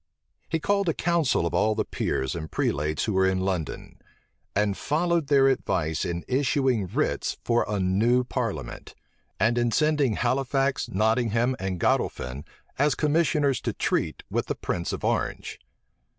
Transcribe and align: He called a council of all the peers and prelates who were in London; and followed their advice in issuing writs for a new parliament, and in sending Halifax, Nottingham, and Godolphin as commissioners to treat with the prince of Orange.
He 0.49 0.59
called 0.59 0.89
a 0.89 0.95
council 0.95 1.45
of 1.45 1.53
all 1.53 1.75
the 1.75 1.85
peers 1.85 2.33
and 2.33 2.49
prelates 2.49 3.03
who 3.05 3.13
were 3.13 3.27
in 3.27 3.41
London; 3.41 3.99
and 4.55 4.75
followed 4.75 5.27
their 5.27 5.47
advice 5.47 6.05
in 6.05 6.25
issuing 6.27 6.87
writs 6.87 7.37
for 7.43 7.65
a 7.67 7.79
new 7.79 8.23
parliament, 8.23 8.95
and 9.39 9.59
in 9.59 9.69
sending 9.71 10.13
Halifax, 10.15 10.89
Nottingham, 10.89 11.55
and 11.59 11.79
Godolphin 11.79 12.45
as 12.79 12.95
commissioners 12.95 13.61
to 13.61 13.73
treat 13.73 14.23
with 14.27 14.47
the 14.47 14.55
prince 14.55 14.91
of 14.91 15.03
Orange. 15.05 15.59